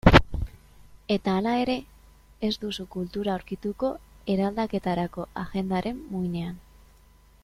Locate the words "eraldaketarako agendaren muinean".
4.37-6.61